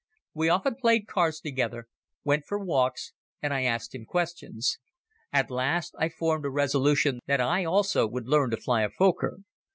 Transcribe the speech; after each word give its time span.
We 0.33 0.49
often 0.49 0.77
played 0.77 1.05
cards 1.05 1.39
together, 1.39 1.85
went 2.23 2.47
for 2.47 2.57
walks 2.57 3.13
and 3.39 3.53
I 3.53 3.65
asked 3.65 3.93
him 3.93 4.03
questions. 4.03 4.79
At 5.31 5.51
last 5.51 5.93
I 5.99 6.09
formed 6.09 6.45
a 6.47 6.49
resolution 6.49 7.19
that 7.27 7.39
I 7.39 7.65
also 7.65 8.07
would 8.07 8.27
learn 8.27 8.49
to 8.49 8.57
fly 8.57 8.81
a 8.81 8.89
Fokker. 8.89 9.41